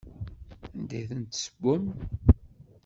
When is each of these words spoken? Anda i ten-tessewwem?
Anda 0.75 0.97
i 1.01 1.03
ten-tessewwem? 1.09 1.85